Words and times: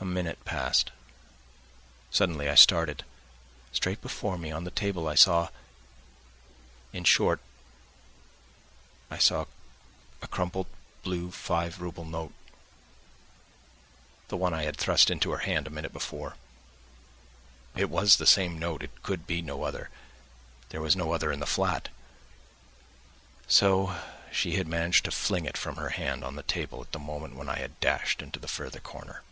A 0.00 0.04
minute 0.04 0.44
passed, 0.44 0.90
suddenly 2.10 2.48
I 2.50 2.56
started; 2.56 3.04
straight 3.70 4.00
before 4.02 4.36
me 4.36 4.50
on 4.50 4.64
the 4.64 4.72
table 4.72 5.06
I 5.06 5.14
saw.... 5.14 5.50
In 6.92 7.04
short, 7.04 7.38
I 9.12 9.18
saw 9.18 9.44
a 10.20 10.26
crumpled 10.26 10.66
blue 11.04 11.30
five 11.30 11.80
rouble 11.80 12.04
note, 12.04 12.32
the 14.26 14.36
one 14.36 14.52
I 14.52 14.64
had 14.64 14.76
thrust 14.76 15.08
into 15.08 15.30
her 15.30 15.38
hand 15.46 15.68
a 15.68 15.70
minute 15.70 15.92
before. 15.92 16.34
It 17.76 17.88
was 17.88 18.16
the 18.16 18.26
same 18.26 18.58
note; 18.58 18.82
it 18.82 19.04
could 19.04 19.24
be 19.24 19.40
no 19.40 19.62
other, 19.62 19.88
there 20.70 20.82
was 20.82 20.96
no 20.96 21.12
other 21.12 21.30
in 21.30 21.38
the 21.38 21.46
flat. 21.46 21.90
So 23.46 24.00
she 24.32 24.56
had 24.56 24.66
managed 24.66 25.04
to 25.04 25.12
fling 25.12 25.44
it 25.44 25.56
from 25.58 25.76
her 25.76 25.90
hand 25.90 26.24
on 26.24 26.34
the 26.34 26.42
table 26.42 26.80
at 26.80 26.90
the 26.90 26.98
moment 26.98 27.36
when 27.36 27.48
I 27.48 27.58
had 27.60 27.78
dashed 27.78 28.20
into 28.20 28.40
the 28.40 28.48
further 28.48 28.80
corner. 28.80 29.22